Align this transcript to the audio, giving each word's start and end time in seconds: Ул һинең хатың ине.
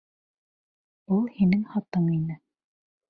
Ул 1.17 1.29
һинең 1.35 1.63
хатың 1.75 2.09
ине. 2.17 2.39